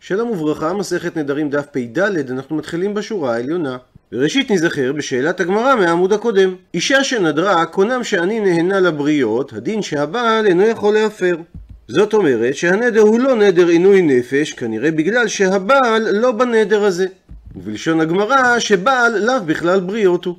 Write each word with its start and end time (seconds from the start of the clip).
שלום 0.00 0.30
וברכה, 0.30 0.72
מסכת 0.72 1.16
נדרים 1.16 1.50
דף 1.50 1.66
פ"ד, 1.66 1.98
אנחנו 2.30 2.56
מתחילים 2.56 2.94
בשורה 2.94 3.34
העליונה. 3.34 3.76
וראשית 4.12 4.50
נזכר 4.50 4.92
בשאלת 4.92 5.40
הגמרא 5.40 5.74
מהעמוד 5.74 6.12
הקודם. 6.12 6.54
אישה 6.74 7.04
שנדרה, 7.04 7.66
קונם 7.66 8.04
שאני 8.04 8.40
נהנה 8.40 8.80
לבריות, 8.80 9.52
הדין 9.52 9.82
שהבעל 9.82 10.46
אינו 10.46 10.62
יכול 10.62 10.94
להפר. 10.94 11.36
זאת 11.88 12.14
אומרת 12.14 12.54
שהנדר 12.54 13.00
הוא 13.00 13.20
לא 13.20 13.36
נדר 13.36 13.68
עינוי 13.68 14.02
נפש, 14.02 14.52
כנראה 14.52 14.90
בגלל 14.90 15.28
שהבעל 15.28 16.10
לא 16.10 16.32
בנדר 16.32 16.84
הזה. 16.84 17.06
ובלשון 17.56 18.00
הגמרא, 18.00 18.58
שבעל 18.58 19.18
לאו 19.18 19.44
בכלל 19.46 19.80
בריות 19.80 20.24
הוא. 20.24 20.34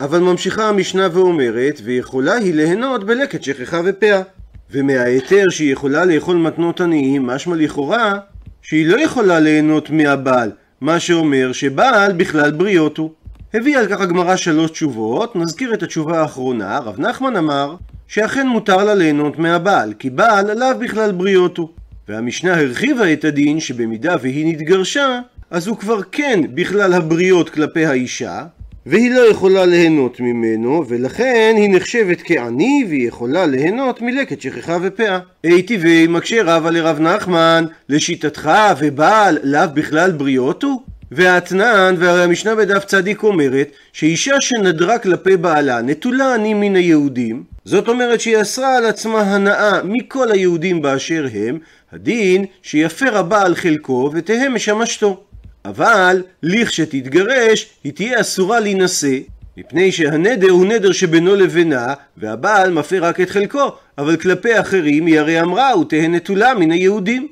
אבל 0.00 0.18
ממשיכה 0.18 0.68
המשנה 0.68 1.08
ואומרת, 1.12 1.80
ויכולה 1.84 2.34
היא 2.34 2.54
ליהנות 2.54 3.04
בלקט 3.04 3.42
שכחה 3.42 3.80
ופאה. 3.84 4.22
ומההיתר 4.70 5.48
שהיא 5.50 5.72
יכולה 5.72 6.04
לאכול 6.04 6.36
מתנות 6.36 6.80
עניים, 6.80 7.26
משמע 7.26 7.56
לכאורה 7.56 8.18
שהיא 8.62 8.86
לא 8.86 9.00
יכולה 9.00 9.40
ליהנות 9.40 9.90
מהבעל, 9.90 10.50
מה 10.80 11.00
שאומר 11.00 11.52
שבעל 11.52 12.12
בכלל 12.12 12.50
בריות 12.50 12.98
הוא. 12.98 13.10
הביא 13.54 13.78
על 13.78 13.86
כך 13.86 14.00
הגמרא 14.00 14.36
שלוש 14.36 14.70
תשובות, 14.70 15.36
נזכיר 15.36 15.74
את 15.74 15.82
התשובה 15.82 16.20
האחרונה, 16.20 16.78
רב 16.78 17.00
נחמן 17.00 17.36
אמר 17.36 17.76
שאכן 18.08 18.46
מותר 18.46 18.84
לה 18.84 18.94
ליהנות 18.94 19.38
מהבעל, 19.38 19.92
כי 19.98 20.10
בעל 20.10 20.58
לאו 20.58 20.78
בכלל 20.80 21.12
בריות 21.12 21.58
הוא. 21.58 21.68
והמשנה 22.08 22.54
הרחיבה 22.54 23.12
את 23.12 23.24
הדין 23.24 23.60
שבמידה 23.60 24.16
והיא 24.22 24.54
נתגרשה, 24.54 25.20
אז 25.50 25.66
הוא 25.66 25.76
כבר 25.76 26.02
כן 26.12 26.40
בכלל 26.54 26.92
הבריות 26.92 27.50
כלפי 27.50 27.86
האישה, 27.86 28.44
והיא 28.86 29.10
לא 29.10 29.30
יכולה 29.30 29.66
ליהנות 29.66 30.20
ממנו, 30.20 30.84
ולכן 30.88 31.54
היא 31.56 31.70
נחשבת 31.76 32.22
כעני, 32.24 32.84
והיא 32.88 33.08
יכולה 33.08 33.46
ליהנות 33.46 34.02
מלקט 34.02 34.40
שכחה 34.40 34.78
ופאה. 34.82 35.18
אי 35.44 35.62
טבעי 35.62 36.06
מקשה 36.06 36.42
רבא 36.44 36.70
לרב 36.70 37.00
נחמן, 37.00 37.64
לשיטתך 37.88 38.50
ובעל 38.78 39.38
לאו 39.42 39.60
בכלל 39.74 40.10
בריות 40.10 40.62
הוא? 40.62 40.82
והאתנן, 41.12 41.94
והרי 41.98 42.24
המשנה 42.24 42.54
בדף 42.54 42.84
צדיק 42.84 43.22
אומרת, 43.22 43.70
שאישה 43.92 44.40
שנדרה 44.40 44.98
כלפי 44.98 45.36
בעלה 45.36 45.82
נטולה 45.82 46.34
עני 46.34 46.54
מן 46.54 46.76
היהודים, 46.76 47.42
זאת 47.64 47.88
אומרת 47.88 48.20
שהיא 48.20 48.40
אסרה 48.40 48.76
על 48.76 48.86
עצמה 48.86 49.20
הנאה 49.20 49.82
מכל 49.84 50.32
היהודים 50.32 50.82
באשר 50.82 51.26
הם, 51.34 51.58
הדין 51.92 52.44
שיפר 52.62 53.18
הבעל 53.18 53.54
חלקו 53.54 54.10
ותהא 54.14 54.48
משמשתו. 54.48 55.24
אבל 55.64 56.22
לכשתתגרש 56.42 57.66
היא 57.84 57.92
תהיה 57.92 58.20
אסורה 58.20 58.60
להינשא 58.60 59.18
מפני 59.56 59.92
שהנדר 59.92 60.50
הוא 60.50 60.66
נדר 60.66 60.92
שבינו 60.92 61.34
לבינה 61.36 61.94
והבעל 62.16 62.72
מפר 62.72 63.04
רק 63.04 63.20
את 63.20 63.30
חלקו 63.30 63.72
אבל 63.98 64.16
כלפי 64.16 64.60
אחרים 64.60 65.06
היא 65.06 65.20
הרי 65.20 65.40
אמרה 65.40 65.70
הוא 65.70 65.84
תהא 65.88 66.08
נטולה 66.08 66.54
מן 66.54 66.70
היהודים. 66.70 67.28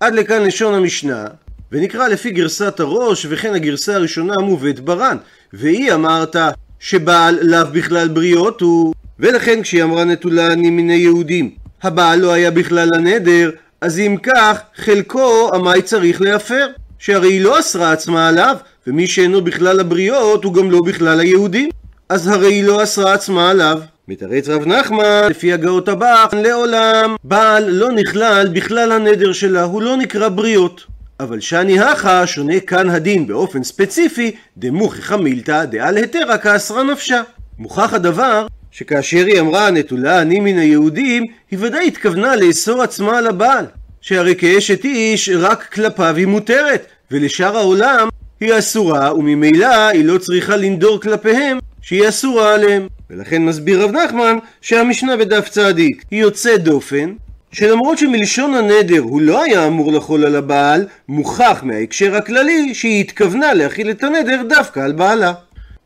עד 0.00 0.14
לכאן 0.14 0.42
לשון 0.42 0.74
המשנה 0.74 1.26
ונקרא 1.72 2.08
לפי 2.08 2.30
גרסת 2.30 2.80
הראש 2.80 3.26
וכן 3.28 3.54
הגרסה 3.54 3.94
הראשונה 3.94 4.34
המובאת 4.38 4.80
ברן 4.80 5.16
והיא 5.52 5.92
אמרת 5.92 6.36
שבעל 6.80 7.38
לאו 7.42 7.66
בכלל 7.72 8.08
בריות 8.08 8.60
הוא 8.60 8.94
ולכן 9.18 9.62
כשהיא 9.62 9.82
אמרה 9.82 10.04
נטולה 10.04 10.52
אני 10.52 10.70
מן 10.70 10.90
היהודים 10.90 11.50
הבעל 11.82 12.18
לא 12.18 12.32
היה 12.32 12.50
בכלל 12.50 12.88
הנדר 12.94 13.50
אז 13.80 13.98
אם 13.98 14.16
כך 14.22 14.60
חלקו 14.76 15.50
עמי 15.54 15.82
צריך 15.82 16.20
להפר 16.20 16.66
שהרי 17.00 17.32
היא 17.32 17.40
לא 17.40 17.60
אסרה 17.60 17.92
עצמה 17.92 18.28
עליו, 18.28 18.56
ומי 18.86 19.06
שאינו 19.06 19.40
בכלל 19.40 19.80
הבריות 19.80 20.44
הוא 20.44 20.54
גם 20.54 20.70
לא 20.70 20.80
בכלל 20.86 21.20
היהודים. 21.20 21.68
אז 22.08 22.28
הרי 22.28 22.52
היא 22.52 22.64
לא 22.64 22.82
אסרה 22.82 23.12
עצמה 23.12 23.50
עליו. 23.50 23.80
מתרץ 24.08 24.48
רב 24.48 24.66
נחמן, 24.66 25.26
לפי 25.30 25.52
הגאות 25.52 25.88
הבא, 25.88 26.26
לעולם, 26.32 27.16
בעל 27.24 27.70
לא 27.70 27.92
נכלל 27.92 28.48
בכלל 28.52 28.92
הנדר 28.92 29.32
שלה, 29.32 29.62
הוא 29.62 29.82
לא 29.82 29.96
נקרא 29.96 30.28
בריות. 30.28 30.84
אבל 31.20 31.40
שאני 31.40 31.80
הכה, 31.80 32.26
שונה 32.26 32.60
כאן 32.60 32.90
הדין 32.90 33.26
באופן 33.26 33.62
ספציפי, 33.62 34.36
דמוכיחא 34.56 35.16
מילתא 35.16 35.64
דעל 35.64 35.96
היתרא 35.96 36.36
כאסרה 36.36 36.82
נפשה. 36.82 37.22
מוכח 37.58 37.94
הדבר 37.94 38.46
שכאשר 38.70 39.26
היא 39.26 39.40
אמרה 39.40 39.70
נטולה 39.70 40.22
אני 40.22 40.40
מן 40.40 40.58
היהודים, 40.58 41.26
היא 41.50 41.58
ודאי 41.62 41.86
התכוונה 41.86 42.36
לאסור 42.36 42.82
עצמה 42.82 43.18
על 43.18 43.26
הבעל. 43.26 43.64
שהרי 44.00 44.34
כאשת 44.36 44.84
איש 44.84 45.28
רק 45.28 45.64
כלפיו 45.72 46.16
היא 46.16 46.26
מותרת, 46.26 46.86
ולשאר 47.10 47.56
העולם 47.56 48.08
היא 48.40 48.58
אסורה, 48.58 49.14
וממילא 49.14 49.88
היא 49.88 50.04
לא 50.04 50.18
צריכה 50.18 50.56
לנדור 50.56 51.00
כלפיהם 51.00 51.58
שהיא 51.82 52.08
אסורה 52.08 52.54
עליהם. 52.54 52.88
ולכן 53.10 53.44
מסביר 53.44 53.82
רב 53.82 53.90
נחמן 53.90 54.38
שהמשנה 54.60 55.16
בדף 55.16 55.48
צדיק 55.48 56.04
היא 56.10 56.20
יוצאת 56.20 56.62
דופן, 56.62 57.12
שלמרות 57.52 57.98
שמלשון 57.98 58.54
הנדר 58.54 59.00
הוא 59.00 59.20
לא 59.20 59.42
היה 59.42 59.66
אמור 59.66 59.92
לחול 59.92 60.24
על 60.24 60.36
הבעל, 60.36 60.86
מוכח 61.08 61.60
מההקשר 61.62 62.16
הכללי 62.16 62.74
שהיא 62.74 63.00
התכוונה 63.00 63.54
להכיל 63.54 63.90
את 63.90 64.04
הנדר 64.04 64.42
דווקא 64.48 64.80
על 64.80 64.92
בעלה. 64.92 65.32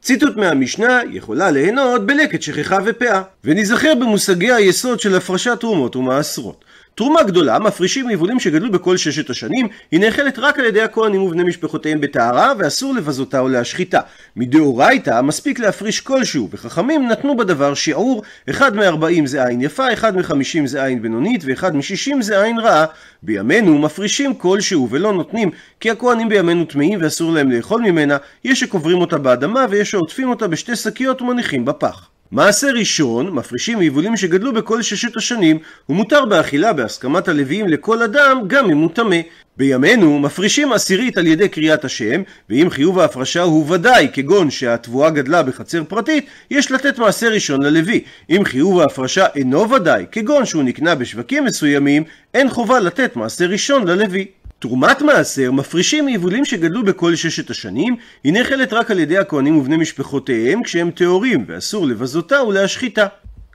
ציטוט 0.02 0.36
מהמשנה 0.36 1.00
יכולה 1.10 1.50
ליהנות 1.50 2.06
בלקט 2.06 2.42
שכחה 2.42 2.78
ופאה. 2.84 3.22
ונזכר 3.44 3.94
במושגי 3.94 4.52
היסוד 4.52 5.00
של 5.00 5.16
הפרשת 5.16 5.60
תרומות 5.60 5.96
ומעשרות. 5.96 6.64
תרומה 6.96 7.22
גדולה, 7.22 7.58
מפרישים 7.58 8.06
מיבולים 8.06 8.40
שגדלו 8.40 8.70
בכל 8.72 8.96
ששת 8.96 9.30
השנים, 9.30 9.68
היא 9.90 10.00
נאכלת 10.00 10.38
רק 10.38 10.58
על 10.58 10.64
ידי 10.64 10.82
הכהנים 10.82 11.22
ובני 11.22 11.42
משפחותיהם 11.42 12.00
בטהרה, 12.00 12.52
ואסור 12.58 12.94
לבזותה 12.94 13.40
או 13.40 13.48
להשחיתה. 13.48 14.00
מדאורייתא 14.36 15.20
מספיק 15.20 15.58
להפריש 15.58 16.00
כלשהו, 16.00 16.48
וחכמים 16.52 17.08
נתנו 17.08 17.36
בדבר 17.36 17.74
שיעור, 17.74 18.22
אחד 18.50 18.76
מארבעים 18.76 19.26
זה 19.26 19.44
עין 19.44 19.60
יפה, 19.60 19.92
אחד 19.92 20.16
מחמישים 20.16 20.66
זה 20.66 20.84
עין 20.84 21.02
בינונית, 21.02 21.42
ואחד 21.44 21.76
משישים 21.76 22.22
זה 22.22 22.42
עין 22.42 22.58
רעה. 22.58 22.84
בימינו 23.22 23.78
מפרישים 23.78 24.34
כלשהו 24.34 24.88
ולא 24.90 25.12
נותנים, 25.12 25.50
כי 25.80 25.90
הכהנים 25.90 26.28
בימינו 26.28 26.64
טמאים 26.64 26.98
ואסור 27.02 27.32
להם 27.32 27.50
לאכול 27.50 27.82
ממנה, 27.82 28.16
יש 28.44 28.60
שקוברים 28.60 29.00
אותה 29.00 29.18
באדמה 29.18 29.66
ויש 29.70 29.90
שעוטפים 29.90 30.30
אותה 30.30 30.48
בשתי 30.48 30.76
שקיות 30.76 31.22
ומניחים 31.22 31.64
בפח. 31.64 32.13
מעשה 32.34 32.70
ראשון, 32.70 33.30
מפרישים 33.30 33.78
מיבולים 33.78 34.16
שגדלו 34.16 34.52
בכל 34.52 34.82
ששת 34.82 35.16
השנים, 35.16 35.58
ומותר 35.88 36.24
באכילה 36.24 36.72
בהסכמת 36.72 37.28
הלוויים 37.28 37.68
לכל 37.68 38.02
אדם, 38.02 38.40
גם 38.46 38.70
אם 38.70 38.78
הוא 38.78 38.90
טמא. 38.94 39.16
בימינו 39.56 40.18
מפרישים 40.18 40.72
עשירית 40.72 41.18
על 41.18 41.26
ידי 41.26 41.48
קריאת 41.48 41.84
השם, 41.84 42.22
ואם 42.50 42.70
חיוב 42.70 42.98
ההפרשה 42.98 43.42
הוא 43.42 43.70
ודאי, 43.70 44.08
כגון 44.12 44.50
שהתבואה 44.50 45.10
גדלה 45.10 45.42
בחצר 45.42 45.84
פרטית, 45.84 46.26
יש 46.50 46.72
לתת 46.72 46.98
מעשה 46.98 47.28
ראשון 47.28 47.62
ללוי. 47.62 48.04
אם 48.30 48.42
חיוב 48.44 48.80
ההפרשה 48.80 49.26
אינו 49.34 49.70
ודאי, 49.70 50.04
כגון 50.12 50.44
שהוא 50.44 50.62
נקנה 50.62 50.94
בשווקים 50.94 51.44
מסוימים, 51.44 52.04
אין 52.34 52.50
חובה 52.50 52.80
לתת 52.80 53.16
מעשה 53.16 53.46
ראשון 53.46 53.88
ללוי. 53.88 54.26
תרומת 54.64 55.02
מעשר 55.02 55.52
מפרישים 55.52 56.06
מיבולים 56.06 56.44
שגדלו 56.44 56.84
בכל 56.84 57.14
ששת 57.14 57.50
השנים, 57.50 57.96
היא 58.24 58.32
נאכלת 58.32 58.72
רק 58.72 58.90
על 58.90 58.98
ידי 58.98 59.18
הכהנים 59.18 59.58
ובני 59.58 59.76
משפחותיהם 59.76 60.62
כשהם 60.62 60.90
טהורים, 60.90 61.44
ואסור 61.48 61.86
לבזותה 61.86 62.42
ולהשחיתה. 62.42 63.06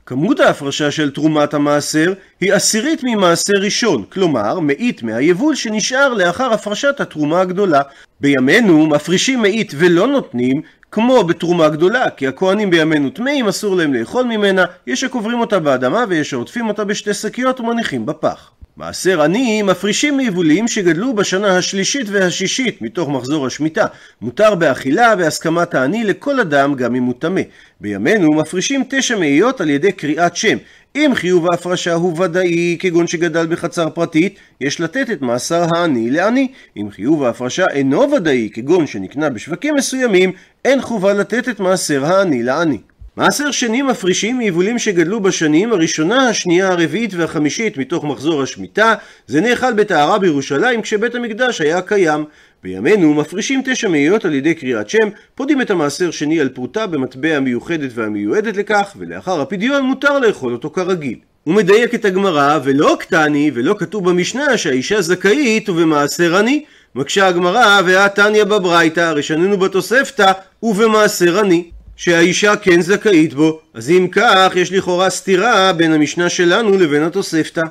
כמות 0.06 0.40
ההפרשה 0.40 0.90
של 0.90 1.10
תרומת 1.10 1.54
המעשר 1.54 2.12
היא 2.40 2.52
עשירית 2.52 3.00
ממעשר 3.04 3.52
ראשון, 3.60 4.04
כלומר 4.12 4.60
מאית 4.60 5.02
מהיבול 5.02 5.54
שנשאר 5.54 6.14
לאחר 6.14 6.52
הפרשת 6.52 7.00
התרומה 7.00 7.40
הגדולה. 7.40 7.82
בימינו 8.20 8.86
מפרישים 8.86 9.42
מאית 9.42 9.72
ולא 9.76 10.06
נותנים, 10.06 10.62
כמו 10.90 11.24
בתרומה 11.24 11.68
גדולה, 11.68 12.10
כי 12.10 12.26
הכהנים 12.26 12.70
בימינו 12.70 13.10
טמאים, 13.10 13.48
אסור 13.48 13.76
להם 13.76 13.94
לאכול 13.94 14.24
ממנה, 14.24 14.64
יש 14.86 15.00
שקוברים 15.00 15.40
אותה 15.40 15.58
באדמה 15.58 16.04
ויש 16.08 16.30
שעוטפים 16.30 16.68
אותה 16.68 16.84
בשתי 16.84 17.14
שקיות 17.14 17.60
ומניחים 17.60 18.06
בפח. 18.06 18.50
מעשר 18.76 19.22
עני 19.22 19.62
מפרישים 19.62 20.16
מיבולים 20.16 20.68
שגדלו 20.68 21.14
בשנה 21.14 21.56
השלישית 21.56 22.06
והשישית 22.10 22.82
מתוך 22.82 23.08
מחזור 23.08 23.46
השמיטה. 23.46 23.86
מותר 24.20 24.54
באכילה 24.54 25.16
בהסכמת 25.16 25.74
העני 25.74 26.04
לכל 26.04 26.40
אדם 26.40 26.74
גם 26.74 26.94
אם 26.94 27.02
הוא 27.02 27.14
טמא. 27.18 27.40
בימינו 27.80 28.28
מפרישים 28.32 28.84
תשע 28.90 29.18
מאיות 29.18 29.60
על 29.60 29.70
ידי 29.70 29.92
קריאת 29.92 30.36
שם. 30.36 30.56
אם 30.96 31.10
חיוב 31.14 31.46
ההפרשה 31.50 31.94
הוא 31.94 32.20
ודאי, 32.20 32.76
כגון 32.80 33.06
שגדל 33.06 33.46
בחצר 33.46 33.90
פרטית, 33.90 34.38
יש 34.60 34.80
לתת 34.80 35.10
את 35.10 35.22
מעשר 35.22 35.66
העני 35.74 36.10
לעני. 36.10 36.48
אם 36.76 36.90
חיוב 36.90 37.24
ההפרשה 37.24 37.64
אינו 37.70 38.12
ודאי, 38.12 38.48
כגון 38.52 38.86
שנקנה 38.86 39.30
בשווקים 39.30 39.74
מסוימים, 39.74 40.32
אין 40.64 40.82
חובה 40.82 41.12
לתת 41.12 41.48
את 41.48 41.60
מעשר 41.60 42.04
העני 42.04 42.42
לעני. 42.42 42.78
מעשר 43.20 43.50
שני 43.50 43.82
מפרישים 43.82 44.38
מיבולים 44.38 44.78
שגדלו 44.78 45.20
בשנים 45.20 45.72
הראשונה, 45.72 46.28
השנייה, 46.28 46.68
הרביעית 46.68 47.14
והחמישית 47.14 47.76
מתוך 47.76 48.04
מחזור 48.04 48.42
השמיטה, 48.42 48.94
זה 49.26 49.40
נאכל 49.40 49.72
בטהרה 49.72 50.18
בירושלים 50.18 50.82
כשבית 50.82 51.14
המקדש 51.14 51.60
היה 51.60 51.82
קיים. 51.82 52.24
בימינו 52.62 53.14
מפרישים 53.14 53.62
תשע 53.64 53.88
מאיות 53.88 54.24
על 54.24 54.34
ידי 54.34 54.54
קריאת 54.54 54.90
שם, 54.90 55.08
פודים 55.34 55.60
את 55.60 55.70
המעשר 55.70 56.10
שני 56.10 56.40
על 56.40 56.48
פרוטה 56.48 56.86
במטבע 56.86 57.36
המיוחדת 57.36 57.90
והמיועדת 57.94 58.56
לכך, 58.56 58.94
ולאחר 58.98 59.40
הפדיון 59.40 59.82
מותר 59.82 60.18
לאכול 60.18 60.52
אותו 60.52 60.70
כרגיל. 60.70 61.18
הוא 61.44 61.54
מדייק 61.54 61.94
את 61.94 62.04
הגמרא, 62.04 62.58
ולא 62.64 62.96
קטני, 63.00 63.50
ולא 63.54 63.74
כתוב 63.78 64.10
במשנה 64.10 64.58
שהאישה 64.58 65.00
זכאית 65.02 65.68
ובמעשר 65.68 66.36
עני. 66.36 66.64
מקשה 66.94 67.26
הגמרא, 67.26 67.80
והתניא 67.84 68.44
בברייתא, 68.44 69.00
הרי 69.00 69.22
שנינו 69.22 69.58
בתוספתא, 69.58 70.32
ובמעשר 70.62 71.38
עני. 71.38 71.70
שהאישה 72.00 72.56
כן 72.56 72.80
זכאית 72.80 73.34
בו, 73.34 73.60
אז 73.74 73.90
אם 73.90 74.06
כך 74.12 74.52
יש 74.56 74.72
לכאורה 74.72 75.10
סתירה 75.10 75.72
בין 75.72 75.92
המשנה 75.92 76.28
שלנו 76.28 76.78
לבין 76.78 77.02
התוספתא. 77.02 77.62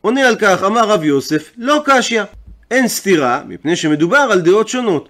עונה 0.00 0.28
על 0.28 0.36
כך 0.38 0.62
אמר 0.62 0.88
רב 0.88 1.04
יוסף, 1.04 1.50
לא 1.58 1.82
קשיא. 1.84 2.22
אין 2.70 2.88
סתירה, 2.88 3.40
מפני 3.48 3.76
שמדובר 3.76 4.28
על 4.32 4.40
דעות 4.40 4.68
שונות. 4.68 5.08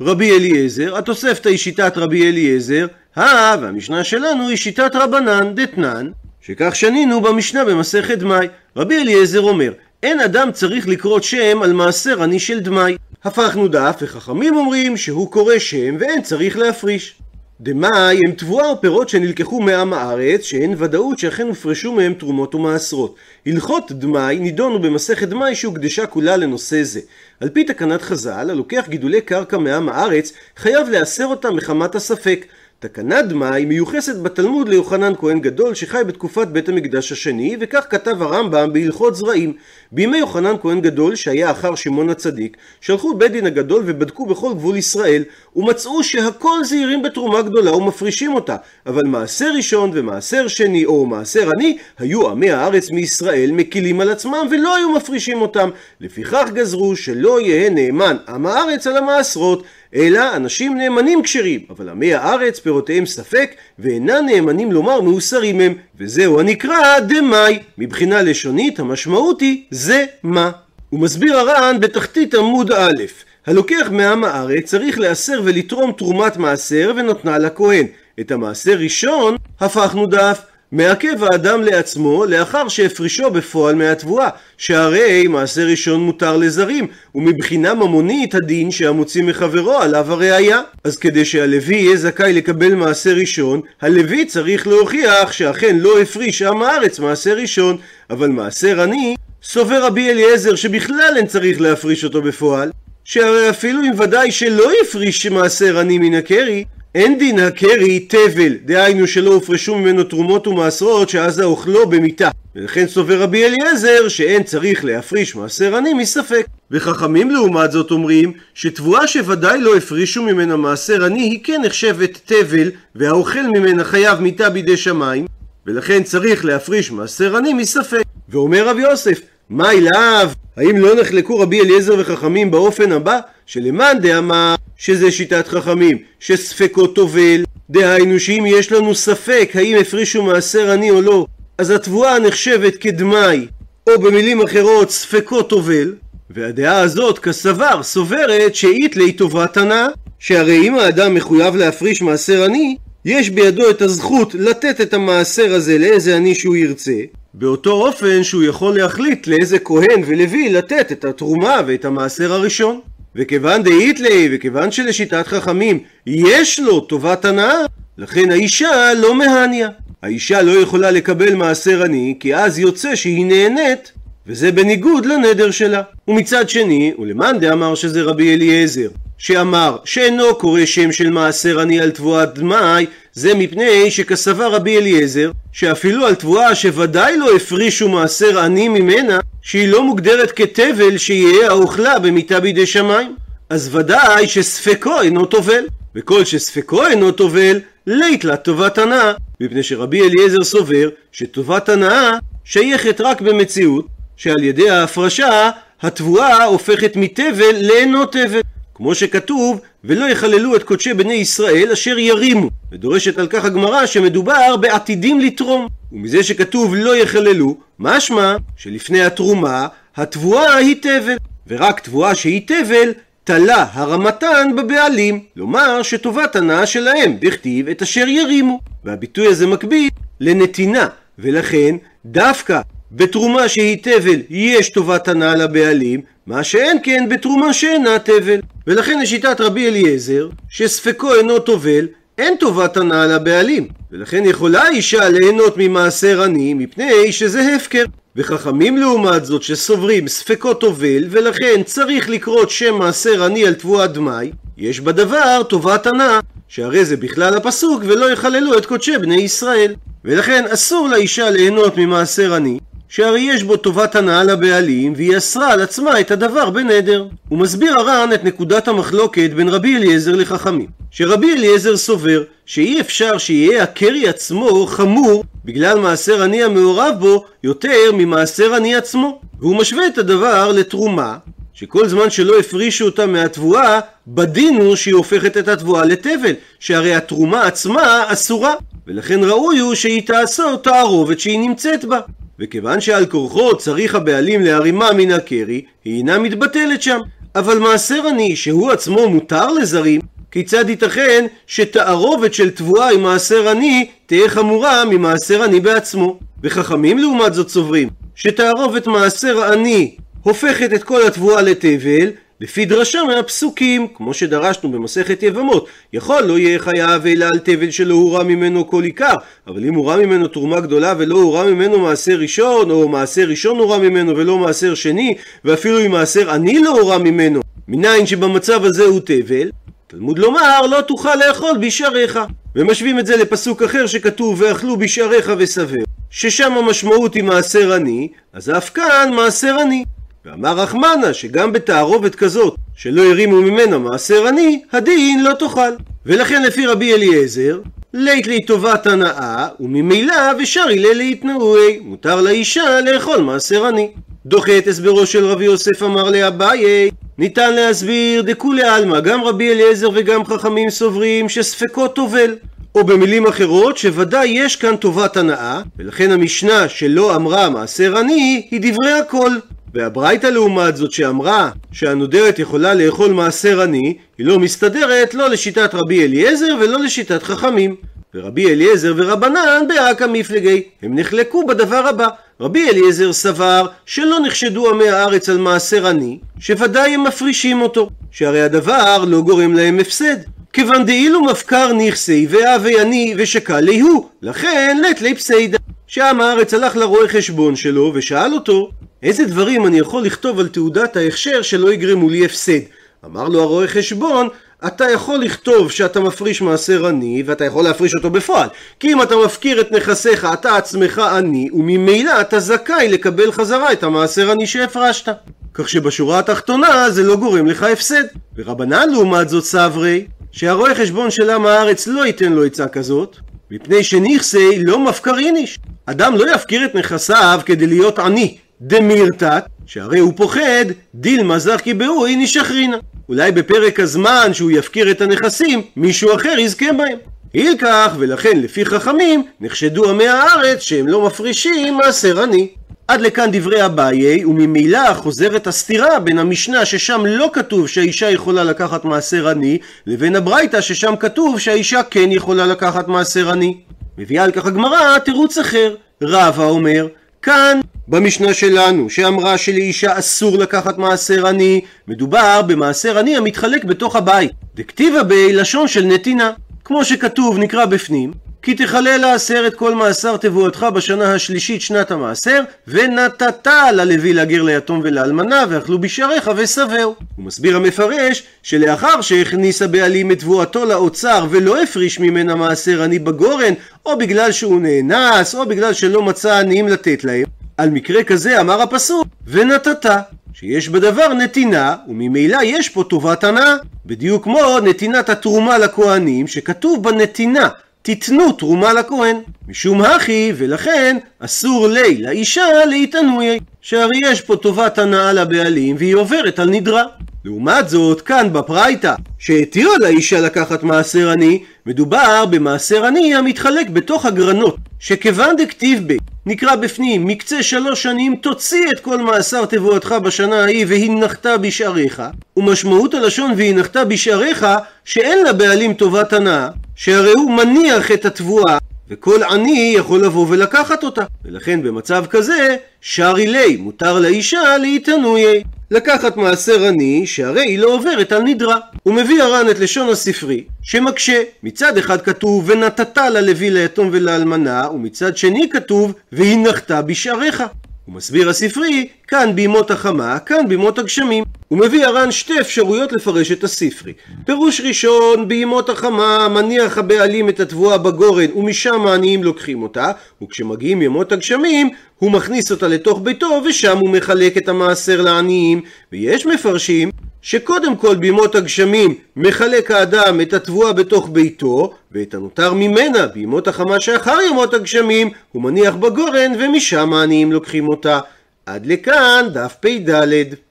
רבי 0.00 0.36
אליעזר, 0.36 0.98
התוספתא 0.98 1.48
היא 1.48 1.58
שיטת 1.58 1.92
רבי 1.96 2.28
אליעזר, 2.28 2.86
הא, 3.16 3.56
והמשנה 3.60 4.04
שלנו 4.04 4.48
היא 4.48 4.56
שיטת 4.56 4.90
רבנן 4.94 5.54
דתנן, 5.54 6.10
שכך 6.40 6.76
שנינו 6.76 7.20
במשנה 7.20 7.64
במסכת 7.64 8.18
דמאי. 8.18 8.48
רבי 8.76 8.96
אליעזר 8.96 9.40
אומר, 9.40 9.72
אין 10.02 10.20
אדם 10.20 10.52
צריך 10.52 10.88
לקרות 10.88 11.24
שם 11.24 11.62
על 11.62 11.72
מעשר 11.72 12.22
עני 12.22 12.38
של 12.38 12.60
דמאי. 12.60 12.96
הפכנו 13.24 13.68
דף, 13.68 13.96
וחכמים 14.02 14.56
אומרים 14.56 14.96
שהוא 14.96 15.32
קורא 15.32 15.58
שם 15.58 15.96
ואין 16.00 16.22
צריך 16.22 16.58
להפריש. 16.58 17.14
דמאי 17.60 18.18
הם 18.26 18.32
תבואה 18.32 18.70
או 18.70 18.80
פירות 18.80 19.08
שנלקחו 19.08 19.60
מעם 19.60 19.92
הארץ, 19.92 20.42
שאין 20.42 20.74
ודאות 20.78 21.18
שאכן 21.18 21.46
הופרשו 21.48 21.92
מהם 21.92 22.14
תרומות 22.14 22.54
ומעשרות. 22.54 23.14
הלכות 23.46 23.92
דמאי 23.92 24.38
נידונו 24.38 24.78
במסכת 24.78 25.28
דמאי 25.28 25.54
שהוקדשה 25.54 26.06
כולה 26.06 26.36
לנושא 26.36 26.82
זה. 26.82 27.00
על 27.40 27.48
פי 27.48 27.64
תקנת 27.64 28.02
חז"ל, 28.02 28.50
הלוקח 28.50 28.84
גידולי 28.88 29.20
קרקע 29.20 29.58
מעם 29.58 29.88
הארץ, 29.88 30.32
חייב 30.56 30.88
לאסר 30.88 31.26
אותם 31.26 31.56
מחמת 31.56 31.94
הספק. 31.94 32.46
תקנת 32.80 33.28
דמאי 33.28 33.64
מיוחסת 33.64 34.16
בתלמוד 34.16 34.68
ליוחנן 34.68 35.12
כהן 35.18 35.40
גדול 35.40 35.74
שחי 35.74 36.02
בתקופת 36.06 36.48
בית 36.48 36.68
המקדש 36.68 37.12
השני 37.12 37.56
וכך 37.60 37.86
כתב 37.90 38.22
הרמב"ם 38.22 38.72
בהלכות 38.72 39.16
זרעים. 39.16 39.52
בימי 39.92 40.18
יוחנן 40.18 40.54
כהן 40.62 40.80
גדול 40.80 41.14
שהיה 41.14 41.50
אחר 41.50 41.74
שמעון 41.74 42.10
הצדיק 42.10 42.56
שלחו 42.80 43.14
בית 43.14 43.32
דין 43.32 43.46
הגדול 43.46 43.82
ובדקו 43.86 44.26
בכל 44.26 44.54
גבול 44.54 44.76
ישראל 44.76 45.24
ומצאו 45.56 46.04
שהכל 46.04 46.64
זהירים 46.64 47.02
בתרומה 47.02 47.42
גדולה 47.42 47.76
ומפרישים 47.76 48.34
אותה. 48.34 48.56
אבל 48.86 49.04
מעשר 49.06 49.52
ראשון 49.56 49.90
ומעשר 49.94 50.48
שני 50.48 50.84
או 50.84 51.06
מעשר 51.06 51.50
עני 51.50 51.78
היו 51.98 52.28
עמי 52.30 52.50
הארץ 52.50 52.90
מישראל 52.90 53.50
מקילים 53.52 54.00
על 54.00 54.10
עצמם 54.10 54.46
ולא 54.50 54.76
היו 54.76 54.90
מפרישים 54.90 55.40
אותם. 55.40 55.70
לפיכך 56.00 56.48
גזרו 56.54 56.96
שלא 56.96 57.40
יהא 57.40 57.70
נאמן 57.70 58.16
עם 58.28 58.46
הארץ 58.46 58.86
על 58.86 58.96
המעשרות 58.96 59.62
אלא 59.94 60.36
אנשים 60.36 60.78
נאמנים 60.78 61.22
כשרים, 61.22 61.60
אבל 61.70 61.88
עמי 61.88 62.14
הארץ 62.14 62.60
פירותיהם 62.68 63.06
ספק, 63.06 63.54
ואינם 63.78 64.26
נאמנים 64.26 64.72
לומר 64.72 65.00
מאוסרים 65.00 65.60
הם, 65.60 65.74
וזהו 65.98 66.40
הנקרא 66.40 67.00
דמאי. 67.00 67.58
מבחינה 67.78 68.22
לשונית 68.22 68.80
המשמעות 68.80 69.40
היא 69.40 69.62
זה 69.70 70.04
מה. 70.22 70.50
הוא 70.90 71.00
מסביר 71.00 71.38
הר"ן 71.38 71.76
בתחתית 71.80 72.34
עמוד 72.34 72.72
א', 72.72 73.02
הלוקח 73.46 73.88
מעם 73.90 74.24
הארץ 74.24 74.64
צריך 74.64 74.98
לאסר 74.98 75.40
ולתרום 75.44 75.92
תרומת 75.92 76.36
מעשר 76.36 76.92
ונותנה 76.96 77.38
לכהן. 77.38 77.86
את 78.20 78.30
המעשר 78.30 78.76
ראשון 78.78 79.36
הפכנו 79.60 80.06
דף 80.06 80.40
מעכב 80.72 81.24
האדם 81.24 81.62
לעצמו 81.62 82.24
לאחר 82.24 82.68
שהפרישו 82.68 83.30
בפועל 83.30 83.74
מהתבואה, 83.74 84.28
שהרי 84.58 85.26
מעשה 85.26 85.64
ראשון 85.64 86.00
מותר 86.00 86.36
לזרים, 86.36 86.86
ומבחינה 87.14 87.74
ממונית 87.74 88.34
הדין 88.34 88.70
שהמוציא 88.70 89.22
מחברו 89.22 89.74
עליו 89.74 90.12
הראייה. 90.12 90.60
אז 90.84 90.96
כדי 90.96 91.24
שהלוי 91.24 91.74
יהיה 91.74 91.96
זכאי 91.96 92.32
לקבל 92.32 92.74
מעשה 92.74 93.12
ראשון, 93.12 93.60
הלוי 93.80 94.24
צריך 94.24 94.66
להוכיח 94.66 95.32
שאכן 95.32 95.76
לא 95.78 96.00
הפריש 96.00 96.42
עם 96.42 96.62
הארץ 96.62 96.98
מעשה 96.98 97.34
ראשון, 97.34 97.76
אבל 98.10 98.28
מעשר 98.28 98.80
עני, 98.80 99.16
סובר 99.42 99.84
רבי 99.84 100.10
אליעזר 100.10 100.54
שבכלל 100.54 101.14
אין 101.16 101.26
צריך 101.26 101.60
להפריש 101.60 102.04
אותו 102.04 102.22
בפועל, 102.22 102.70
שהרי 103.04 103.50
אפילו 103.50 103.80
אם 103.80 104.00
ודאי 104.00 104.30
שלא 104.30 104.70
הפריש 104.82 105.26
מעשר 105.26 105.78
עני 105.78 105.98
מן 105.98 106.14
הקרי, 106.14 106.64
אין 106.98 107.18
דין 107.18 107.38
הקרי 107.38 108.00
תבל, 108.00 108.54
דהיינו 108.64 109.06
שלא 109.06 109.34
הופרשו 109.34 109.74
ממנו 109.74 110.04
תרומות 110.04 110.46
ומעשרות 110.46 111.08
שעזה 111.08 111.44
אוכלו 111.44 111.88
במיתה. 111.88 112.30
ולכן 112.56 112.86
סובר 112.86 113.22
רבי 113.22 113.44
אליעזר 113.44 114.08
שאין 114.08 114.42
צריך 114.42 114.84
להפריש 114.84 115.36
מעשר 115.36 115.76
עני 115.76 115.94
מספק. 115.94 116.46
וחכמים 116.70 117.30
לעומת 117.30 117.72
זאת 117.72 117.90
אומרים 117.90 118.32
שתבואה 118.54 119.06
שוודאי 119.06 119.60
לא 119.60 119.76
הפרישו 119.76 120.22
ממנה 120.22 120.56
מעשר 120.56 121.04
עני 121.04 121.20
היא 121.20 121.40
כן 121.44 121.60
נחשבת 121.64 122.18
תבל 122.24 122.70
והאוכל 122.94 123.42
ממנה 123.42 123.84
חייב 123.84 124.20
מיתה 124.20 124.50
בידי 124.50 124.76
שמיים 124.76 125.26
ולכן 125.66 126.02
צריך 126.02 126.44
להפריש 126.44 126.90
מעשר 126.90 127.36
עני 127.36 127.52
מספק. 127.52 128.02
ואומר 128.28 128.68
רב 128.68 128.78
יוסף 128.78 129.20
מה 129.50 129.72
אליו? 129.72 130.30
האם 130.56 130.76
לא 130.76 131.00
נחלקו 131.00 131.38
רבי 131.38 131.60
אליעזר 131.60 131.94
וחכמים 131.98 132.50
באופן 132.50 132.92
הבא? 132.92 133.18
שלמאן 133.46 133.96
דאמר 134.00 134.54
שזה 134.78 135.10
שיטת 135.10 135.48
חכמים, 135.48 135.98
שספקו 136.20 136.86
טובל, 136.86 137.44
דהיינו 137.70 138.20
שאם 138.20 138.44
יש 138.46 138.72
לנו 138.72 138.94
ספק 138.94 139.50
האם 139.54 139.76
הפרישו 139.80 140.22
מעשר 140.22 140.70
עני 140.70 140.90
או 140.90 141.02
לא, 141.02 141.26
אז 141.58 141.70
התבואה 141.70 142.18
נחשבת 142.18 142.76
כדמאי, 142.76 143.46
או 143.88 144.00
במילים 144.00 144.42
אחרות 144.42 144.90
ספקו 144.90 145.42
טובל, 145.42 145.94
והדעה 146.30 146.80
הזאת 146.80 147.18
כסבר 147.18 147.82
סוברת 147.82 148.54
שאית 148.54 148.96
לי 148.96 149.12
טובת 149.12 149.56
הנאה, 149.56 149.86
שהרי 150.18 150.68
אם 150.68 150.74
האדם 150.74 151.14
מחויב 151.14 151.56
להפריש 151.56 152.02
מעשר 152.02 152.44
עני, 152.44 152.76
יש 153.04 153.30
בידו 153.30 153.70
את 153.70 153.82
הזכות 153.82 154.34
לתת 154.34 154.80
את 154.80 154.94
המעשר 154.94 155.54
הזה 155.54 155.78
לאיזה 155.78 156.16
עני 156.16 156.34
שהוא 156.34 156.56
ירצה, 156.56 157.00
באותו 157.34 157.70
אופן 157.70 158.22
שהוא 158.22 158.42
יכול 158.42 158.76
להחליט 158.78 159.26
לאיזה 159.26 159.58
כהן 159.58 160.02
ולוי 160.06 160.48
לתת 160.48 160.92
את 160.92 161.04
התרומה 161.04 161.60
ואת 161.66 161.84
המעשר 161.84 162.32
הראשון. 162.32 162.80
וכיוון 163.18 163.62
דאית 163.62 164.00
לי, 164.00 164.28
וכיוון 164.32 164.70
שלשיטת 164.70 165.26
חכמים 165.26 165.78
יש 166.06 166.60
לו 166.60 166.80
טובת 166.80 167.24
הנאה, 167.24 167.54
לכן 167.98 168.30
האישה 168.30 168.94
לא 168.94 169.14
מהניה. 169.14 169.68
האישה 170.02 170.42
לא 170.42 170.50
יכולה 170.50 170.90
לקבל 170.90 171.34
מעשר 171.34 171.82
עני, 171.84 172.16
כי 172.20 172.34
אז 172.36 172.58
יוצא 172.58 172.94
שהיא 172.94 173.26
נהנית, 173.26 173.92
וזה 174.26 174.52
בניגוד 174.52 175.06
לנדר 175.06 175.50
שלה. 175.50 175.82
ומצד 176.08 176.48
שני, 176.48 176.92
ולמאן 176.98 177.36
דאמר 177.40 177.74
שזה 177.74 178.02
רבי 178.02 178.34
אליעזר, 178.34 178.88
שאמר 179.18 179.76
שאינו 179.84 180.34
קורא 180.34 180.64
שם 180.64 180.92
של 180.92 181.10
מעשר 181.10 181.60
עני 181.60 181.80
על 181.80 181.90
תבואת 181.90 182.34
דמאי, 182.34 182.86
זה 183.12 183.34
מפני 183.34 183.90
שכסבה 183.90 184.46
רבי 184.46 184.78
אליעזר, 184.78 185.30
שאפילו 185.52 186.06
על 186.06 186.14
תבואה 186.14 186.54
שוודאי 186.54 187.16
לא 187.16 187.36
הפרישו 187.36 187.88
מעשר 187.88 188.38
עני 188.38 188.68
ממנה, 188.68 189.20
שהיא 189.42 189.68
לא 189.68 189.84
מוגדרת 189.84 190.30
כתבל 190.30 190.98
שיהיה 190.98 191.48
האוכלה 191.48 191.98
במיתה 191.98 192.40
בידי 192.40 192.66
שמיים. 192.66 193.16
אז 193.50 193.74
ודאי 193.76 194.28
שספקו 194.28 195.00
אינו 195.00 195.24
טובל, 195.24 195.64
וכל 195.96 196.24
שספקו 196.24 196.86
אינו 196.86 197.12
טובל, 197.12 197.60
לית 197.86 198.24
לה 198.24 198.36
טובת 198.36 198.78
הנאה, 198.78 199.12
מפני 199.40 199.62
שרבי 199.62 200.02
אליעזר 200.02 200.44
סובר 200.44 200.88
שטובת 201.12 201.68
הנאה 201.68 202.12
שייכת 202.44 203.00
רק 203.00 203.20
במציאות, 203.20 203.86
שעל 204.16 204.44
ידי 204.44 204.70
ההפרשה 204.70 205.50
התבואה 205.82 206.44
הופכת 206.44 206.96
מתבל 206.96 207.56
לאינו 207.60 208.06
תבל. 208.06 208.40
כמו 208.78 208.94
שכתוב, 208.94 209.60
ולא 209.84 210.04
יחללו 210.04 210.56
את 210.56 210.62
קודשי 210.62 210.94
בני 210.94 211.14
ישראל 211.14 211.70
אשר 211.72 211.98
ירימו. 211.98 212.50
ודורשת 212.72 213.18
על 213.18 213.26
כך 213.26 213.44
הגמרא 213.44 213.86
שמדובר 213.86 214.56
בעתידים 214.56 215.20
לתרום. 215.20 215.66
ומזה 215.92 216.22
שכתוב 216.22 216.74
לא 216.74 216.96
יחללו, 216.96 217.56
משמע 217.78 218.36
שלפני 218.56 219.02
התרומה, 219.02 219.66
התבואה 219.96 220.54
היא 220.56 220.76
תבל. 220.82 221.16
ורק 221.46 221.80
תבואה 221.80 222.14
שהיא 222.14 222.42
תבל, 222.46 222.92
תלה 223.24 223.66
הרמתן 223.72 224.48
בבעלים. 224.56 225.20
לומר 225.36 225.82
שטובת 225.82 226.36
הנאה 226.36 226.66
שלהם, 226.66 227.16
דכתיב 227.20 227.68
את 227.68 227.82
אשר 227.82 228.08
ירימו. 228.08 228.60
והביטוי 228.84 229.26
הזה 229.26 229.46
מקביל 229.46 229.90
לנתינה. 230.20 230.86
ולכן, 231.18 231.76
דווקא 232.04 232.60
בתרומה 232.92 233.48
שהיא 233.48 233.78
תבל 233.82 234.20
יש 234.30 234.70
טובת 234.70 235.08
הנאה 235.08 235.34
לבעלים, 235.34 236.00
מה 236.26 236.44
שאין 236.44 236.78
כן 236.82 237.06
בתרומה 237.08 237.52
שאינה 237.52 237.98
תבל. 237.98 238.40
ולכן 238.66 239.00
לשיטת 239.00 239.40
רבי 239.40 239.68
אליעזר, 239.68 240.28
שספקו 240.48 241.14
אינו 241.14 241.38
טובל, 241.38 241.86
אין 242.18 242.36
טובת 242.36 242.76
הנאה 242.76 243.06
לבעלים. 243.06 243.68
ולכן 243.92 244.24
יכולה 244.24 244.68
אישה 244.68 245.08
ליהנות 245.08 245.54
ממעשר 245.56 246.22
עני, 246.22 246.54
מפני 246.54 247.12
שזה 247.12 247.56
הפקר. 247.56 247.84
וחכמים 248.16 248.76
לעומת 248.76 249.24
זאת 249.24 249.42
שסוברים 249.42 250.08
ספקו 250.08 250.54
טובל, 250.54 251.04
ולכן 251.10 251.62
צריך 251.64 252.08
לקרות 252.08 252.50
שם 252.50 252.74
מעשר 252.74 253.24
עני 253.24 253.46
על 253.46 253.54
תבואת 253.54 253.92
דמאי, 253.92 254.30
יש 254.58 254.80
בדבר 254.80 255.42
טובת 255.42 255.86
הנאה. 255.86 256.20
שהרי 256.48 256.84
זה 256.84 256.96
בכלל 256.96 257.36
הפסוק 257.36 257.82
ולא 257.86 258.12
יחללו 258.12 258.58
את 258.58 258.66
קודשי 258.66 258.98
בני 258.98 259.20
ישראל. 259.20 259.74
ולכן 260.04 260.44
אסור 260.50 260.88
לאישה 260.88 261.30
ליהנות 261.30 261.76
ממעשר 261.76 262.34
עני, 262.34 262.58
שהרי 262.88 263.20
יש 263.20 263.42
בו 263.42 263.56
טובת 263.56 263.96
הנאה 263.96 264.24
לבעלים, 264.24 264.92
והיא 264.96 265.16
אסרה 265.16 265.52
על 265.52 265.60
עצמה 265.60 266.00
את 266.00 266.10
הדבר 266.10 266.50
בנדר. 266.50 267.06
הוא 267.28 267.38
מסביר 267.38 267.78
הר"ן 267.78 268.08
את 268.14 268.24
נקודת 268.24 268.68
המחלוקת 268.68 269.30
בין 269.36 269.48
רבי 269.48 269.76
אליעזר 269.76 270.16
לחכמים. 270.16 270.66
שרבי 270.90 271.32
אליעזר 271.32 271.76
סובר 271.76 272.22
שאי 272.46 272.80
אפשר 272.80 273.18
שיהיה 273.18 273.62
הקרי 273.62 274.08
עצמו 274.08 274.66
חמור 274.66 275.24
בגלל 275.44 275.78
מעשר 275.78 276.22
עני 276.22 276.42
המעורב 276.42 276.94
בו 276.98 277.24
יותר 277.44 277.92
ממעשר 277.92 278.54
עני 278.54 278.74
עצמו. 278.74 279.20
והוא 279.40 279.56
משווה 279.56 279.86
את 279.86 279.98
הדבר 279.98 280.52
לתרומה, 280.52 281.16
שכל 281.54 281.88
זמן 281.88 282.10
שלא 282.10 282.38
הפרישו 282.38 282.84
אותה 282.84 283.06
מהתבואה, 283.06 283.80
בדין 284.06 284.56
הוא 284.60 284.76
שהיא 284.76 284.94
הופכת 284.94 285.36
את 285.36 285.48
התבואה 285.48 285.84
לתבל, 285.84 286.32
שהרי 286.60 286.94
התרומה 286.94 287.42
עצמה 287.42 288.04
אסורה, 288.06 288.54
ולכן 288.86 289.20
ראוי 289.24 289.58
הוא 289.58 289.74
שהיא 289.74 290.06
תאסור 290.06 290.56
תערובת 290.56 291.20
שהיא 291.20 291.38
נמצאת 291.38 291.84
בה. 291.84 292.00
וכיוון 292.40 292.80
שעל 292.80 293.06
כורחו 293.06 293.56
צריך 293.56 293.94
הבעלים 293.94 294.42
להרימה 294.42 294.92
מן 294.92 295.10
הקרי, 295.10 295.62
היא 295.84 295.96
אינה 295.96 296.18
מתבטלת 296.18 296.82
שם. 296.82 297.00
אבל 297.34 297.58
מעשר 297.58 298.06
עני, 298.08 298.36
שהוא 298.36 298.70
עצמו 298.70 299.08
מותר 299.08 299.52
לזרים, 299.52 300.00
כיצד 300.30 300.68
ייתכן 300.68 301.26
שתערובת 301.46 302.34
של 302.34 302.50
תבואה 302.50 302.90
עם 302.90 303.02
מעשר 303.02 303.48
עני 303.48 303.90
תהיה 304.06 304.28
חמורה 304.28 304.84
ממעשר 304.84 305.42
עני 305.42 305.60
בעצמו? 305.60 306.18
וחכמים 306.42 306.98
לעומת 306.98 307.34
זאת 307.34 307.48
סוברים 307.48 307.88
שתערובת 308.14 308.86
מעשר 308.86 309.52
עני 309.52 309.96
הופכת 310.22 310.72
את 310.74 310.82
כל 310.82 311.06
התבואה 311.06 311.42
לתבל 311.42 312.10
לפי 312.40 312.64
דרשה 312.64 313.04
מהפסוקים, 313.04 313.86
כמו 313.94 314.14
שדרשנו 314.14 314.72
במסכת 314.72 315.22
יבמות, 315.22 315.66
יכול 315.92 316.20
לא 316.22 316.38
יהיה 316.38 316.58
חייב 316.58 317.06
אלא 317.06 317.24
על 317.24 317.38
תבל 317.38 317.70
שלא 317.70 317.94
הורם 317.94 318.28
ממנו 318.28 318.68
כל 318.68 318.84
עיקר, 318.84 319.14
אבל 319.46 319.64
אם 319.64 319.74
הורם 319.74 320.00
ממנו 320.00 320.28
תרומה 320.28 320.60
גדולה 320.60 320.94
ולא 320.98 321.16
הורם 321.16 321.48
ממנו 321.48 321.78
מעשר 321.78 322.16
ראשון, 322.16 322.70
או 322.70 322.88
מעשר 322.88 323.24
ראשון 323.28 323.58
הורם 323.58 323.82
ממנו 323.82 324.16
ולא 324.16 324.38
מעשר 324.38 324.74
שני, 324.74 325.14
ואפילו 325.44 325.86
אם 325.86 325.90
מעשר 325.90 326.30
עני 326.30 326.58
לא 326.58 326.80
הורם 326.80 327.02
ממנו, 327.02 327.40
מניין 327.68 328.06
שבמצב 328.06 328.64
הזה 328.64 328.84
הוא 328.84 329.00
תבל, 329.04 329.50
תלמוד 329.86 330.18
לומר 330.18 330.66
לא 330.66 330.80
תוכל 330.80 331.14
לאכול 331.14 331.58
בשעריך. 331.60 332.18
ומשווים 332.56 332.98
את 332.98 333.06
זה 333.06 333.16
לפסוק 333.16 333.62
אחר 333.62 333.86
שכתוב 333.86 334.40
ואכלו 334.40 334.76
בשעריך 334.76 335.32
וסבר, 335.38 335.84
ששם 336.10 336.52
המשמעות 336.52 337.14
היא 337.14 337.24
מעשר 337.24 337.72
עני, 337.72 338.08
אז 338.32 338.50
אף 338.50 338.70
כאן 338.70 339.10
מעשר 339.16 339.56
עני. 339.60 339.84
ואמר 340.30 340.60
רחמנה 340.60 341.14
שגם 341.14 341.52
בתערובת 341.52 342.14
כזאת 342.14 342.54
שלא 342.76 343.02
הרימו 343.04 343.42
ממנה 343.42 343.78
מעשר 343.78 344.26
עני, 344.26 344.62
הדין 344.72 345.24
לא 345.24 345.32
תאכל. 345.32 345.70
ולכן 346.06 346.42
לפי 346.42 346.66
רבי 346.66 346.94
אליעזר, 346.94 347.60
לית 347.94 348.26
לי 348.26 348.44
טובת 348.44 348.86
הנאה, 348.86 349.48
וממילא 349.60 350.14
ושרי 350.38 350.78
לי 350.78 350.94
להתנאוי, 350.94 351.78
מותר 351.82 352.20
לאישה 352.20 352.80
לאכול 352.80 353.20
מעשר 353.20 353.66
עני. 353.66 353.90
דוחה 354.26 354.58
את 354.58 354.66
הסברו 354.66 355.06
של 355.06 355.26
רבי 355.26 355.44
יוסף 355.44 355.82
אמר 355.82 356.10
לאביי, 356.10 356.90
ניתן 357.18 357.54
להסביר 357.54 358.22
דכולי 358.22 358.62
עלמא, 358.62 359.00
גם 359.00 359.24
רבי 359.24 359.52
אליעזר 359.52 359.88
וגם 359.94 360.24
חכמים 360.24 360.70
סוברים 360.70 361.28
שספקו 361.28 361.88
טובל. 361.88 362.34
או 362.74 362.84
במילים 362.84 363.26
אחרות 363.26 363.78
שוודאי 363.78 364.28
יש 364.28 364.56
כאן 364.56 364.76
טובת 364.76 365.16
הנאה, 365.16 365.60
ולכן 365.78 366.10
המשנה 366.10 366.68
שלא 366.68 367.16
אמרה 367.16 367.50
מעשר 367.50 367.98
עני 367.98 368.46
היא 368.50 368.60
דברי 368.62 368.92
הכל. 368.92 369.30
והברייתא 369.74 370.26
לעומת 370.26 370.76
זאת 370.76 370.92
שאמרה 370.92 371.50
שהנודרת 371.72 372.38
יכולה 372.38 372.74
לאכול 372.74 373.12
מעשר 373.12 373.60
עני, 373.60 373.96
היא 374.18 374.26
לא 374.26 374.38
מסתדרת 374.38 375.14
לא 375.14 375.30
לשיטת 375.30 375.74
רבי 375.74 376.04
אליעזר 376.04 376.56
ולא 376.60 376.78
לשיטת 376.78 377.22
חכמים. 377.22 377.76
ורבי 378.14 378.52
אליעזר 378.52 378.94
ורבנן 378.96 379.64
באקא 379.68 380.04
מפלגי, 380.12 380.62
הם 380.82 380.98
נחלקו 380.98 381.46
בדבר 381.46 381.86
הבא. 381.86 382.08
רבי 382.40 382.68
אליעזר 382.68 383.12
סבר 383.12 383.66
שלא 383.86 384.20
נחשדו 384.20 384.70
עמי 384.70 384.88
הארץ 384.88 385.28
על 385.28 385.38
מעשר 385.38 385.86
עני, 385.86 386.18
שוודאי 386.40 386.94
הם 386.94 387.04
מפרישים 387.04 387.62
אותו, 387.62 387.90
שהרי 388.10 388.42
הדבר 388.42 389.04
לא 389.08 389.20
גורם 389.20 389.54
להם 389.54 389.78
הפסד. 389.78 390.16
כיוון 390.52 390.86
דאילו 390.86 391.22
מפקר 391.22 391.72
נכסי 391.72 392.26
ואהבי 392.30 392.80
עני 392.80 393.14
ושקל 393.18 393.60
ליהו, 393.60 394.08
לכן 394.22 394.78
לית 394.82 395.02
לי 395.02 395.14
פסיידא. 395.14 395.58
שעם 395.86 396.20
הארץ 396.20 396.54
הלך 396.54 396.76
לרואה 396.76 397.08
חשבון 397.08 397.56
שלו 397.56 397.92
ושאל 397.94 398.34
אותו, 398.34 398.70
איזה 399.02 399.24
דברים 399.24 399.66
אני 399.66 399.78
יכול 399.78 400.02
לכתוב 400.02 400.40
על 400.40 400.48
תעודת 400.48 400.96
ההכשר 400.96 401.42
שלא 401.42 401.72
יגרמו 401.72 402.08
לי 402.08 402.24
הפסד? 402.24 402.60
אמר 403.04 403.28
לו 403.28 403.42
הרואה 403.42 403.68
חשבון, 403.68 404.28
אתה 404.66 404.90
יכול 404.90 405.18
לכתוב 405.18 405.70
שאתה 405.70 406.00
מפריש 406.00 406.42
מעשר 406.42 406.86
עני, 406.86 407.22
ואתה 407.26 407.44
יכול 407.44 407.64
להפריש 407.64 407.94
אותו 407.94 408.10
בפועל. 408.10 408.48
כי 408.80 408.92
אם 408.92 409.02
אתה 409.02 409.14
מפקיר 409.24 409.60
את 409.60 409.72
נכסיך, 409.72 410.26
אתה 410.32 410.56
עצמך 410.56 410.98
עני, 410.98 411.48
וממילא 411.52 412.20
אתה 412.20 412.40
זכאי 412.40 412.88
לקבל 412.88 413.32
חזרה 413.32 413.72
את 413.72 413.82
המעשר 413.82 414.30
עני 414.30 414.46
שהפרשת. 414.46 415.08
כך 415.54 415.68
שבשורה 415.68 416.18
התחתונה 416.18 416.90
זה 416.90 417.02
לא 417.02 417.16
גורם 417.16 417.46
לך 417.46 417.62
הפסד. 417.62 418.04
ורבנן 418.36 418.90
לעומת 418.90 419.28
זאת 419.28 419.44
סברי, 419.44 420.06
שהרואה 420.32 420.74
חשבון 420.74 421.10
של 421.10 421.30
עם 421.30 421.46
הארץ 421.46 421.86
לא 421.86 422.06
ייתן 422.06 422.32
לו 422.32 422.44
עצה 422.44 422.68
כזאת, 422.68 423.16
מפני 423.50 423.84
שנכסי 423.84 424.64
לא 424.64 424.78
מפקריניש. 424.84 425.58
אדם 425.86 426.14
לא 426.14 426.34
יפקיר 426.34 426.64
את 426.64 426.74
נכסיו 426.74 427.40
כדי 427.46 427.66
להיות 427.66 427.98
עני, 427.98 428.36
דמירתת, 428.62 429.44
שהרי 429.66 429.98
הוא 429.98 430.12
פוחד, 430.16 430.64
דילמה 430.94 431.38
זכי 431.38 431.74
באוי 431.74 432.16
נשחרינה. 432.16 432.76
אולי 433.08 433.32
בפרק 433.32 433.80
הזמן 433.80 434.30
שהוא 434.32 434.50
יפקיר 434.50 434.90
את 434.90 435.00
הנכסים, 435.00 435.62
מישהו 435.76 436.14
אחר 436.14 436.38
יזכה 436.38 436.72
בהם. 436.72 436.98
אילכך, 437.34 437.94
ולכן 437.98 438.40
לפי 438.40 438.64
חכמים, 438.64 439.22
נחשדו 439.40 439.90
עמי 439.90 440.08
הארץ 440.08 440.60
שהם 440.60 440.88
לא 440.88 441.06
מפרישים 441.06 441.76
מעשר 441.76 442.22
עני. 442.22 442.48
עד 442.88 443.00
לכאן 443.00 443.28
דברי 443.32 443.64
אביי, 443.64 444.24
וממילא 444.24 444.94
חוזרת 444.94 445.46
הסתירה 445.46 446.00
בין 446.00 446.18
המשנה 446.18 446.64
ששם 446.64 447.06
לא 447.06 447.30
כתוב 447.32 447.68
שהאישה 447.68 448.10
יכולה 448.10 448.44
לקחת 448.44 448.84
מעשר 448.84 449.28
עני, 449.28 449.58
לבין 449.86 450.16
הברייתא 450.16 450.60
ששם 450.60 450.94
כתוב 451.00 451.38
שהאישה 451.38 451.82
כן 451.82 452.12
יכולה 452.12 452.46
לקחת 452.46 452.88
מעשר 452.88 453.30
עני. 453.30 453.56
מביאה 453.98 454.24
על 454.24 454.30
כך 454.30 454.46
הגמרא 454.46 454.98
תירוץ 454.98 455.38
אחר. 455.38 455.74
רבא 456.02 456.44
אומר, 456.44 456.86
כאן 457.22 457.60
במשנה 457.88 458.34
שלנו, 458.34 458.90
שאמרה 458.90 459.38
שלאישה 459.38 459.98
אסור 459.98 460.38
לקחת 460.38 460.78
מעשר 460.78 461.26
עני, 461.26 461.60
מדובר 461.88 462.42
במעשר 462.42 462.98
עני 462.98 463.16
המתחלק 463.16 463.64
בתוך 463.64 463.96
הבית. 463.96 464.30
דכתיבה 464.54 465.02
בלשון 465.02 465.68
של 465.68 465.84
נתינה. 465.84 466.30
כמו 466.64 466.84
שכתוב, 466.84 467.38
נקרא 467.38 467.64
בפנים, 467.66 468.12
כי 468.42 468.54
תכלה 468.54 468.96
לעשר 468.96 469.44
את 469.46 469.54
כל 469.54 469.74
מאסר 469.74 470.16
תבואתך 470.16 470.66
בשנה 470.74 471.14
השלישית 471.14 471.60
שנת 471.60 471.90
המעשר, 471.90 472.40
ונתת 472.68 473.46
ללוי 473.72 474.12
לגר 474.12 474.42
ליתום 474.42 474.80
ולאלמנה, 474.84 475.44
ואכלו 475.48 475.78
בשעריך 475.78 476.30
ושבעו. 476.36 476.94
הוא 477.16 477.24
מסביר 477.24 477.56
המפרש, 477.56 478.22
שלאחר 478.42 479.00
שהכניס 479.00 479.62
הבעלים 479.62 480.12
את 480.12 480.18
תבואתו 480.18 480.64
לאוצר 480.64 481.26
ולא 481.30 481.62
הפריש 481.62 482.00
ממנה 482.00 482.34
מעשר 482.34 482.82
עני 482.82 482.98
בגורן, 482.98 483.52
או 483.86 483.98
בגלל 483.98 484.32
שהוא 484.32 484.60
נאנס, 484.60 485.34
או 485.34 485.46
בגלל 485.46 485.72
שלא 485.72 486.02
מצא 486.02 486.38
עניים 486.38 486.68
לתת 486.68 487.04
להם, 487.04 487.37
על 487.58 487.70
מקרה 487.70 488.04
כזה 488.04 488.40
אמר 488.40 488.62
הפסוק, 488.62 489.06
ונתת. 489.26 489.86
שיש 490.32 490.68
בדבר 490.68 491.14
נתינה, 491.14 491.76
וממילא 491.88 492.38
יש 492.42 492.68
פה 492.68 492.84
טובת 492.84 493.24
הנאה. 493.24 493.54
בדיוק 493.86 494.24
כמו 494.24 494.60
נתינת 494.60 495.08
התרומה 495.08 495.58
לכהנים, 495.58 496.26
שכתוב 496.26 496.82
בנתינה, 496.82 497.48
תיתנו 497.82 498.32
תרומה 498.32 498.72
לכהן. 498.72 499.16
משום 499.48 499.82
הכי, 499.82 500.32
ולכן 500.36 500.96
אסור 501.18 501.68
לי 501.68 501.98
לאישה 501.98 502.64
להתענויי. 502.68 503.38
שהרי 503.60 504.00
יש 504.04 504.20
פה 504.20 504.36
טובת 504.36 504.78
הנאה 504.78 505.12
לבעלים, 505.12 505.76
והיא 505.78 505.94
עוברת 505.94 506.38
על 506.38 506.50
נדרה. 506.50 506.84
לעומת 507.24 507.68
זאת, 507.68 508.00
כאן 508.00 508.28
בפרייתא, 508.32 508.94
שהתירה 509.18 509.72
לאישה 509.80 510.20
לקחת 510.20 510.62
מעשר 510.62 511.10
עני, 511.10 511.42
מדובר 511.66 512.26
במעשר 512.26 512.84
עני 512.84 513.14
המתחלק 513.14 513.70
בתוך 513.70 514.06
הגרנות, 514.06 514.56
שכיוון 514.78 515.36
דכתיב 515.36 515.82
ב... 515.86 515.96
נקרא 516.30 516.56
בפנים, 516.56 517.06
מקצה 517.06 517.42
שלוש 517.42 517.82
שנים 517.82 518.16
תוציא 518.16 518.70
את 518.70 518.80
כל 518.80 518.96
מאסר 518.96 519.44
תבואתך 519.44 519.94
בשנה 520.02 520.44
ההיא 520.44 520.66
והנחת 520.68 521.26
בשעריך, 521.26 522.02
ומשמעות 522.36 522.94
הלשון 522.94 523.34
והנחת 523.36 523.76
בשעריך 523.76 524.46
שאין 524.84 525.26
לבעלים 525.26 525.74
טובת 525.74 526.12
הנאה, 526.12 526.48
שהרי 526.76 527.12
הוא 527.12 527.30
מניח 527.30 527.92
את 527.92 528.04
התבואה 528.04 528.58
וכל 528.90 529.22
עני 529.22 529.72
יכול 529.76 530.04
לבוא 530.04 530.26
ולקחת 530.28 530.84
אותה. 530.84 531.02
ולכן 531.24 531.62
במצב 531.62 532.04
כזה, 532.10 532.56
שרי 532.80 533.26
לי, 533.26 533.56
מותר 533.56 533.98
לאישה 533.98 534.56
להתענויי. 534.58 535.42
לקחת 535.70 536.16
מעשר 536.16 536.64
עני, 536.64 537.06
שהרי 537.06 537.40
היא 537.42 537.58
לא 537.58 537.74
עוברת 537.74 538.12
על 538.12 538.22
נדרה. 538.22 538.58
הוא 538.82 538.94
מביא 538.94 539.22
הר"ן 539.22 539.50
את 539.50 539.58
לשון 539.58 539.88
הספרי, 539.88 540.44
שמקשה. 540.62 541.22
מצד 541.42 541.78
אחד 541.78 542.00
כתוב, 542.00 542.44
ונתת 542.46 542.96
ללוי 542.96 543.50
ליתום 543.50 543.88
ולאלמנה, 543.92 544.70
ומצד 544.70 545.16
שני 545.16 545.48
כתוב, 545.52 545.92
והנחת 546.12 546.70
בשעריך. 546.70 547.42
הוא 547.84 547.94
מסביר 547.94 548.28
הספרי, 548.28 548.88
כאן 549.08 549.30
בימות 549.34 549.70
החמה, 549.70 550.18
כאן 550.18 550.48
בימות 550.48 550.78
הגשמים. 550.78 551.24
הוא 551.48 551.58
מביא 551.58 551.86
הר"ן 551.86 552.10
שתי 552.10 552.40
אפשרויות 552.40 552.92
לפרש 552.92 553.32
את 553.32 553.44
הספרי. 553.44 553.92
פירוש 554.24 554.60
ראשון, 554.60 555.28
בימות 555.28 555.68
החמה 555.68 556.28
מניח 556.28 556.78
הבעלים 556.78 557.28
את 557.28 557.40
התבואה 557.40 557.78
בגורן 557.78 558.32
ומשם 558.34 558.86
העניים 558.86 559.24
לוקחים 559.24 559.62
אותה, 559.62 559.92
וכשמגיעים 560.22 560.82
ימות 560.82 561.12
הגשמים 561.12 561.70
הוא 561.98 562.10
מכניס 562.10 562.50
אותה 562.50 562.68
לתוך 562.68 563.00
ביתו 563.02 563.40
ושם 563.44 563.78
הוא 563.78 563.90
מחלק 563.90 564.36
את 564.36 564.48
המעשר 564.48 565.02
לעניים. 565.02 565.60
ויש 565.92 566.26
מפרשים 566.26 566.90
שקודם 567.22 567.76
כל 567.76 567.96
בימות 567.96 568.34
הגשמים 568.34 568.94
מחלק 569.16 569.70
האדם 569.70 570.20
את 570.20 570.32
התבואה 570.32 570.72
בתוך 570.72 571.08
ביתו, 571.12 571.74
ואת 571.92 572.14
הנותר 572.14 572.54
ממנה 572.54 573.06
בימות 573.06 573.48
החמה 573.48 573.80
שאחר 573.80 574.18
ימות 574.30 574.54
הגשמים 574.54 575.10
הוא 575.32 575.42
מניח 575.42 575.74
בגורן 575.74 576.32
ומשם 576.38 576.92
העניים 576.92 577.32
לוקחים 577.32 577.68
אותה. 577.68 578.00
עד 578.46 578.66
לכאן 578.66 579.26
דף 579.32 579.54
פ"ד. 579.60 580.47